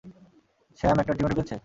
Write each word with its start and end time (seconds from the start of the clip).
Sam 0.79 0.97
একটা 0.99 1.13
টিমে 1.13 1.29
ঢুকেছে? 1.31 1.55